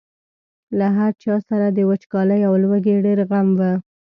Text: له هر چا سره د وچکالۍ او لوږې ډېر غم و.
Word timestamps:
له 0.77 0.87
هر 0.97 1.11
چا 1.23 1.35
سره 1.49 1.67
د 1.71 1.79
وچکالۍ 1.89 2.41
او 2.47 2.53
لوږې 2.63 2.95
ډېر 3.05 3.19
غم 3.29 3.47
و. 3.59 3.61